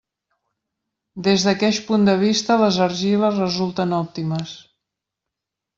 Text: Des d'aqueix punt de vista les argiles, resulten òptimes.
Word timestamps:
Des 1.27 1.45
d'aqueix 1.49 1.81
punt 1.91 2.09
de 2.11 2.15
vista 2.23 2.59
les 2.65 2.81
argiles, 2.89 3.39
resulten 3.45 3.97
òptimes. 4.03 4.61